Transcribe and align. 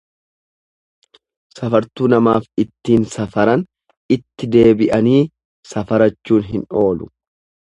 Safartuu 1.59 2.07
namaaf 2.13 2.47
ittiin 2.63 3.05
safaran 3.17 3.65
itti 4.17 4.51
deebianii 4.57 5.21
safarachuun 5.75 6.49
hin 6.51 6.67
oolu. 6.83 7.13